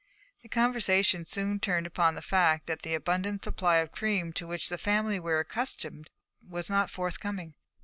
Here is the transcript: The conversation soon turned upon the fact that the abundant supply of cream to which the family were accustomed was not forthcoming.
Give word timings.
The 0.41 0.49
conversation 0.49 1.27
soon 1.27 1.59
turned 1.59 1.85
upon 1.85 2.15
the 2.15 2.23
fact 2.23 2.65
that 2.65 2.81
the 2.81 2.95
abundant 2.95 3.43
supply 3.43 3.75
of 3.77 3.91
cream 3.91 4.33
to 4.33 4.47
which 4.47 4.67
the 4.69 4.79
family 4.79 5.19
were 5.19 5.39
accustomed 5.39 6.09
was 6.41 6.71
not 6.71 6.89
forthcoming. 6.89 7.53